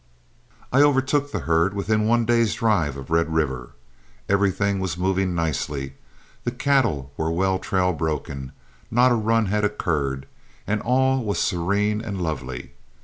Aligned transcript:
I 0.73 0.81
overtook 0.81 1.31
the 1.31 1.41
herd 1.41 1.75
within 1.75 2.07
one 2.07 2.25
day's 2.25 2.55
drive 2.55 2.97
of 2.97 3.11
Red 3.11 3.31
River. 3.31 3.73
Everything 4.27 4.79
was 4.79 4.97
moving 4.97 5.35
nicely, 5.35 5.93
the 6.43 6.49
cattle 6.49 7.13
were 7.17 7.29
well 7.31 7.59
trail 7.59 7.93
broken, 7.93 8.51
not 8.89 9.11
a 9.11 9.13
run 9.13 9.45
had 9.45 9.63
occurred, 9.63 10.25
and 10.65 10.81
all 10.81 11.23
was 11.23 11.37
serene 11.37 12.01
and 12.01 12.19
lovely. 12.19 12.71